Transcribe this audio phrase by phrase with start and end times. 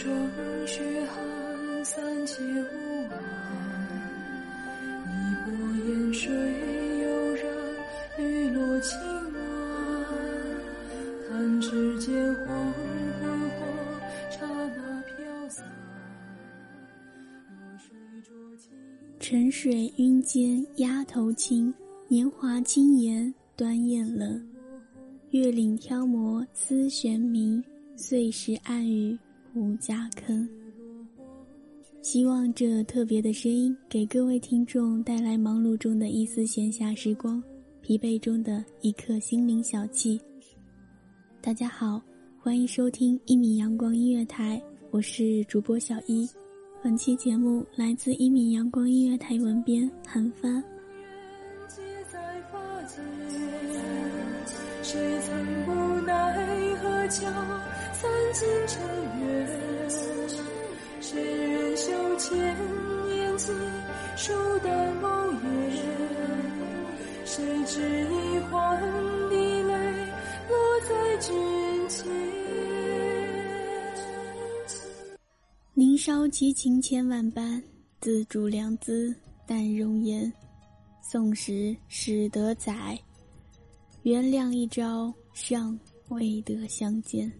[0.00, 0.10] 霜
[0.66, 3.14] 雪寒三界无岸，
[5.04, 5.12] 一
[5.44, 5.52] 波
[5.92, 6.32] 烟水
[7.02, 7.44] 悠然，
[8.16, 8.98] 绿落青
[9.34, 9.38] 晚。
[11.28, 12.80] 弹指间黄昏
[13.50, 13.66] 或
[14.30, 15.66] 刹那飘散。
[17.50, 18.34] 弱水浊。
[19.18, 21.74] 沉水晕间鸭头青，
[22.08, 24.42] 年华轻言端砚冷。
[25.32, 27.62] 月岭挑磨丝弦鸣，
[27.96, 29.18] 碎石暗语
[29.54, 30.48] 无家坑。
[32.02, 37.42] 希望这特别的声音给各位听众带来忙碌中的一丝闲暇时光，
[37.82, 40.18] 疲惫中的一刻心灵小憩。
[41.42, 42.00] 大家好，
[42.38, 44.60] 欢迎收听一米阳光音乐台，
[44.90, 46.28] 我是主播小一。
[46.82, 50.64] 本期节目来自一米阳光音乐台文编韩帆。
[54.82, 57.30] 谁曾无奈何桥
[58.00, 58.80] 散尽尘
[59.20, 59.46] 缘？
[61.02, 62.32] 谁人袖千
[63.06, 63.52] 年记，
[64.16, 65.44] 数代梦魇？
[67.26, 68.80] 谁知一环
[69.28, 69.74] 的泪
[70.48, 70.56] 落
[70.88, 71.28] 在君
[71.90, 72.10] 前？
[75.74, 77.62] 宁烧其情千万般，
[78.00, 79.14] 自主良姿
[79.46, 80.32] 淡容颜。
[81.02, 82.98] 宋时始得载，
[84.04, 85.78] 原谅一朝尚
[86.08, 87.30] 未得相见。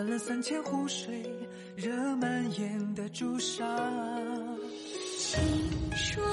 [0.00, 1.22] 乱了三千湖水，
[1.76, 3.62] 惹满眼的朱砂。
[5.18, 5.38] 清
[5.94, 6.24] 霜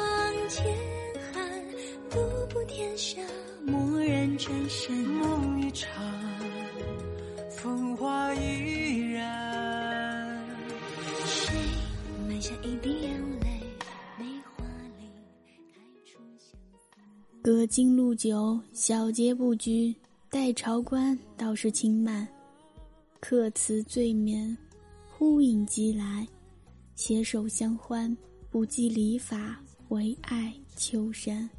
[0.47, 0.65] 千
[1.33, 1.61] 寒，
[2.09, 2.17] 独
[2.49, 3.21] 步天下，
[3.65, 4.95] 蓦然转身。
[4.95, 5.91] 梦一场，
[7.49, 10.41] 风华依然。
[11.25, 11.53] 谁
[12.29, 13.61] 埋下一滴眼泪，
[14.17, 14.23] 梅
[14.55, 14.63] 花
[14.97, 15.11] 里
[15.67, 16.55] 开出相思。
[17.43, 19.93] 隔金路久，小节不拘。
[20.29, 22.25] 待朝官，倒是轻慢。
[23.29, 24.57] 客辞醉眠，
[25.11, 26.25] 忽影即来。
[26.95, 28.15] 携手相欢，
[28.49, 31.49] 不计礼法，唯爱秋山。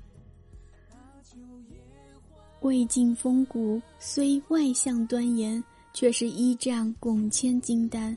[2.62, 8.16] 魏晋风骨虽外向端严，却是依仗拱千金丹。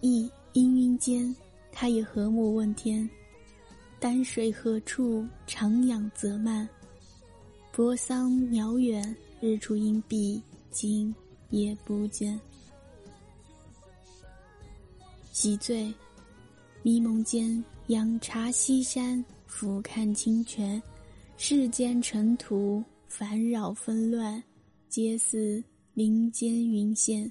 [0.00, 1.34] 亦氤氲间，
[1.72, 3.10] 他也和睦问天：
[3.98, 5.26] 丹水何处？
[5.48, 6.68] 长养泽漫。
[7.72, 11.12] 泊桑渺远，日出阴蔽，今
[11.50, 12.40] 夜不见。
[15.40, 15.94] 洗醉，
[16.82, 20.82] 迷蒙间，仰茶西山，俯瞰清泉。
[21.36, 24.42] 世间尘土烦扰纷乱，
[24.88, 25.62] 皆似
[25.94, 27.30] 林间云仙，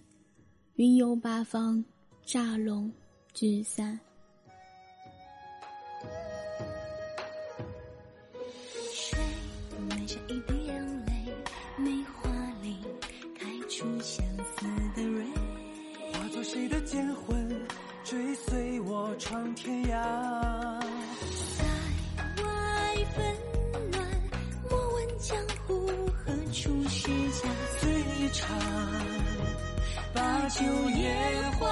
[0.75, 1.83] 云游八方，
[2.25, 2.89] 乍拢
[3.33, 4.00] 聚散。
[18.68, 19.96] 陪我闯天涯。
[21.56, 21.64] 塞
[22.44, 23.25] 外纷
[23.94, 24.06] 乱
[24.69, 27.50] 莫问江湖何处是家。
[27.80, 28.50] 醉一场
[30.14, 31.72] 把酒言欢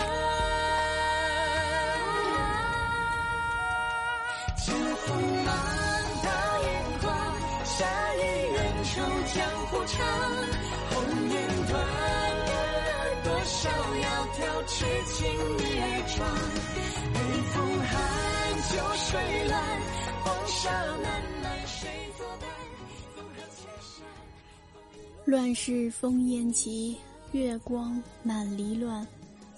[4.55, 4.71] 且
[5.05, 5.47] 看漫
[6.23, 6.29] 道
[6.63, 7.05] 风光
[7.65, 8.19] 侠义
[8.55, 8.93] 恩仇
[9.33, 9.35] 江
[9.67, 10.54] 湖长。
[13.45, 15.21] 红颜短短，多少窈窕痴情
[15.57, 15.69] 孽
[16.17, 16.25] 障。
[17.13, 17.19] 北
[17.53, 17.95] 风寒，
[18.71, 19.55] 酒水烂，
[20.23, 21.05] 黄沙漫
[21.43, 21.87] 漫谁
[22.17, 22.49] 作伴？
[23.15, 24.03] 风和千山。
[25.25, 26.97] 乱世烽烟起，
[27.33, 29.07] 月光满离乱。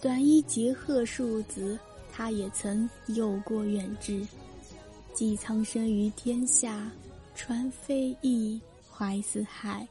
[0.01, 1.79] 短衣结鹤庶子，
[2.11, 4.21] 他也曾有过远志。
[5.13, 6.91] 寄苍生于天下，
[7.35, 8.59] 传非议，
[8.91, 9.87] 怀四海。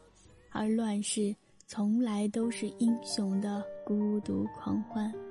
[0.53, 1.35] 而乱世
[1.67, 5.26] 从来都是英雄的孤独狂欢。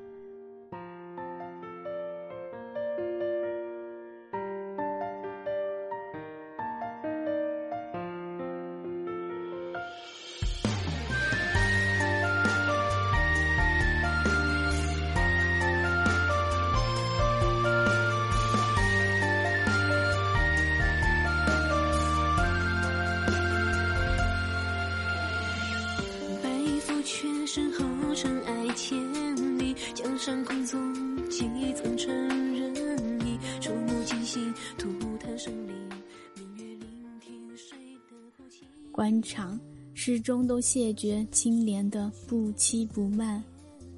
[38.95, 39.59] 官场
[39.93, 43.43] 始终都谢绝清廉的不欺不慢。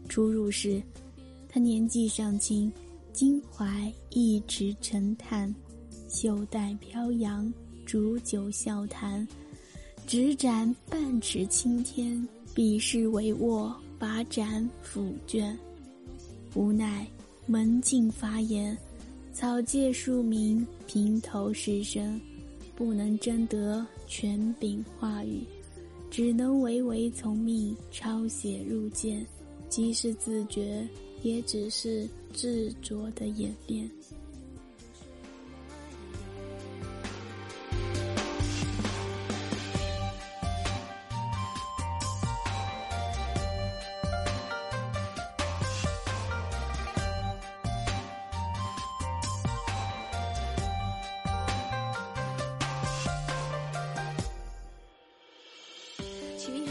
[0.09, 0.81] 初入时，
[1.47, 2.71] 他年纪尚轻，
[3.13, 5.53] 襟怀一池沉潭，
[6.09, 7.53] 袖带飘扬，
[7.85, 9.25] 煮酒笑谈。
[10.07, 15.55] 执盏半尺青天，笔势帷幄，把盏抚卷。
[16.55, 17.05] 无奈
[17.45, 18.75] 门禁发言，
[19.31, 22.19] 草芥庶民，平头士绅，
[22.75, 25.41] 不能争得权柄话语，
[26.09, 29.25] 只能唯唯从命，抄写入卷。
[29.69, 30.87] 即使自觉，
[31.21, 33.89] 也只是执着的演练。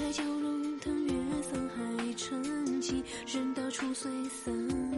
[0.06, 1.12] 海蛟龙腾跃，
[1.42, 4.54] 沧海成气，人道初碎，三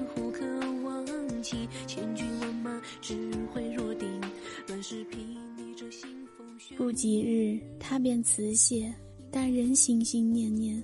[0.09, 0.45] 户可
[0.83, 1.67] 忘记。
[1.87, 4.07] 千军万马，只会若定。
[4.67, 5.15] 乱世睥
[5.57, 6.03] 睨着腥
[6.37, 6.77] 风血雨。
[6.77, 8.95] 不几日，他便辞谢，
[9.31, 10.83] 但仍心心念念，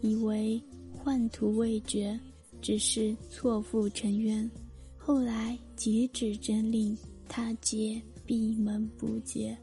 [0.00, 0.58] 以为
[0.90, 2.18] 幻途未绝，
[2.62, 4.50] 只是错付尘冤。
[4.96, 6.96] 后来截止真令，
[7.28, 9.54] 他皆闭门不解。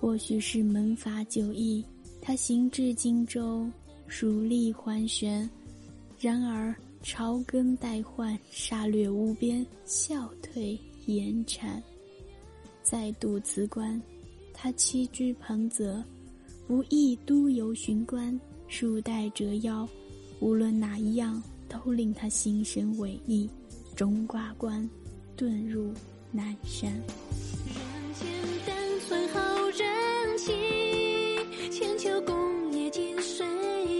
[0.00, 1.84] 或许是门阀久役，
[2.22, 3.68] 他行至荆州，
[4.06, 5.48] 蜀吏桓玄。
[6.18, 11.82] 然而朝更代换，杀掠无边，笑退严产。
[12.82, 14.00] 再度辞官，
[14.54, 16.02] 他栖居彭泽，
[16.66, 19.86] 不意都邮巡官，数代折腰，
[20.40, 23.46] 无论哪一样，都令他心生委意，
[23.94, 24.88] 终挂冠，
[25.36, 25.92] 遁入
[26.32, 26.90] 南山。
[31.70, 33.44] 千秋功业尽谁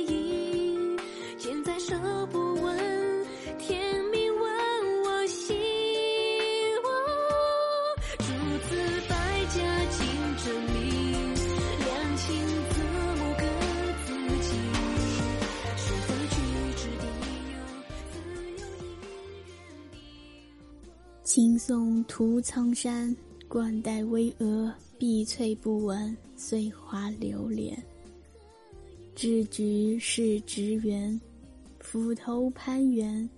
[0.07, 0.99] 赢？
[1.37, 1.95] 剑在手
[2.31, 3.27] 不问
[3.59, 5.55] 天命问我心。
[8.19, 8.25] 诸
[8.69, 9.15] 子百
[9.47, 9.99] 家竞
[10.39, 10.81] 争名，
[11.79, 12.27] 两情
[12.71, 12.75] 择
[13.19, 13.43] 木各
[14.07, 14.09] 自
[14.41, 14.49] 情。
[15.77, 16.35] 是非曲
[16.77, 17.05] 直定
[17.53, 17.55] 有，
[18.13, 18.17] 自
[18.57, 18.89] 有因
[19.45, 19.53] 缘
[19.93, 19.95] 定。
[21.23, 23.15] 青松涂苍山，
[23.47, 27.77] 冠带巍峨，碧翠不闻，碎花流连。
[29.15, 31.21] 知菊是植园，
[31.81, 33.29] 斧头攀援，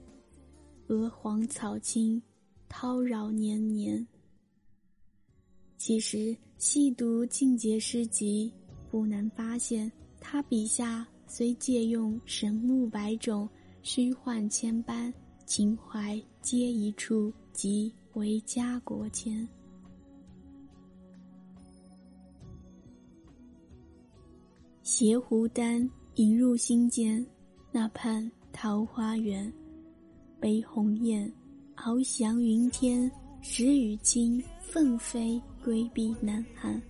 [0.86, 2.22] 鹅黄草青，
[2.70, 4.06] 叨扰年年。
[5.76, 8.52] 其实细读静节诗集，
[8.88, 9.90] 不难发现，
[10.20, 13.48] 他笔下虽借用神木百种，
[13.82, 15.12] 虚幻千般，
[15.44, 19.46] 情怀皆一处，即为家国间。
[25.02, 27.26] 携湖丹引入心间，
[27.72, 29.52] 那畔桃花源，
[30.38, 31.28] 悲鸿雁，
[31.74, 36.80] 翱翔云天，时雨清，凤飞归避南寒。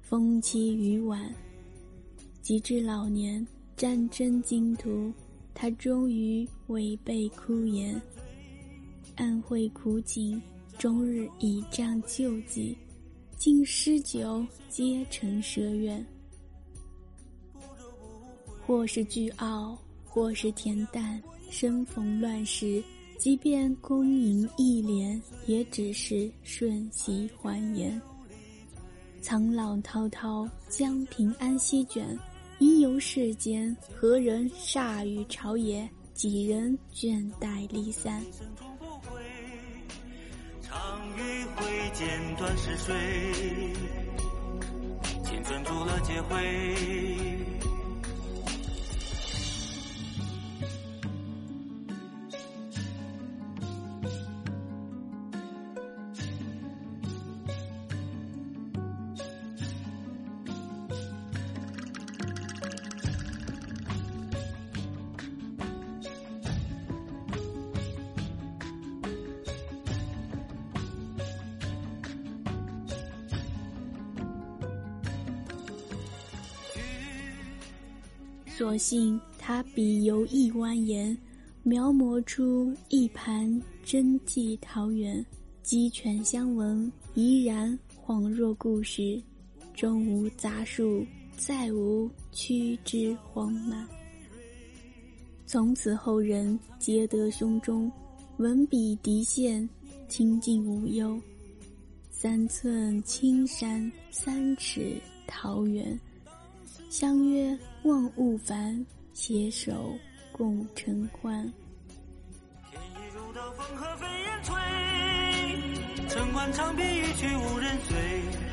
[0.00, 1.34] 风凄雨晚，
[2.42, 3.44] 及至老年，
[3.76, 5.12] 战争经途，
[5.52, 8.00] 他终于违背枯言，
[9.16, 10.40] 暗会苦景，
[10.78, 12.78] 终日倚仗救济，
[13.36, 16.06] 尽诗酒，皆成奢愿。
[18.68, 22.84] 或是倨傲，或是恬淡，生逢乱世，
[23.16, 27.98] 即便功盈一帘，也只是瞬息欢颜。
[29.22, 32.06] 苍老滔滔，将平安席卷，
[32.58, 35.88] 因游世间，何人煞与朝野？
[36.12, 38.22] 几人倦怠离散？
[40.60, 42.06] 长于挥剑
[42.36, 42.94] 断是水，
[45.24, 46.74] 青春铸了劫灰。
[78.58, 81.16] 所幸他笔游意蜿蜒，
[81.62, 85.24] 描摹出一盘真迹桃源，
[85.62, 89.22] 鸡犬相闻，怡然恍若故事。
[89.76, 93.86] 终无杂树，再无曲枝荒漫。
[95.46, 97.88] 从此后人皆得胸中
[98.38, 99.68] 文笔涤现，
[100.08, 101.16] 清净无忧。
[102.10, 104.96] 三寸青山，三尺
[105.28, 105.96] 桃源。
[106.88, 109.94] 相约望勿烦，携手
[110.32, 111.44] 共尘欢。
[112.70, 116.08] 天一如刀，风和飞燕吹。
[116.08, 117.94] 城关长壁一去无人醉，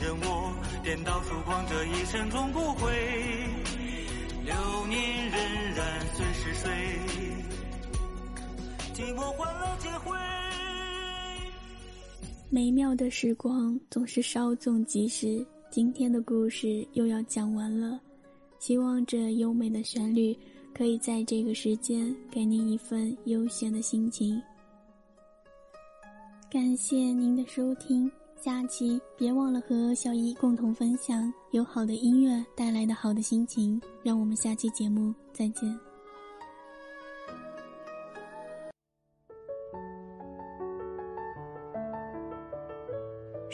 [0.01, 2.91] 任我颠倒疏狂，这一生终不悔。
[4.43, 4.53] 流
[4.87, 5.37] 年荏
[5.73, 5.81] 苒，
[6.13, 6.71] 随逝水。
[8.93, 10.13] 寂寞欢乐皆灰。
[12.49, 17.97] 美妙的时光总是稍纵即逝，今天的故事又要讲完了。
[18.65, 20.35] 希望这优美的旋律
[20.73, 24.41] 可以在这个时间给您一份悠闲的心情。
[26.49, 33.79] 感谢您的收听，下期别忘了和小姨共同分享有好的音乐带来的好的心情。
[34.01, 35.79] 让我们下期节目再见。